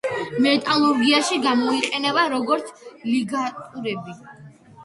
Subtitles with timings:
[0.43, 2.73] მეტალურგიაში გამოიყენება როგორც
[3.13, 4.19] ლიგატურები.